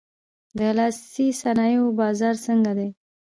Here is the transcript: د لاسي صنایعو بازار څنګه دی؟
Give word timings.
د 0.57 0.59
لاسي 0.77 1.27
صنایعو 1.41 1.95
بازار 1.99 2.35
څنګه 2.45 2.71
دی؟ 2.77 2.89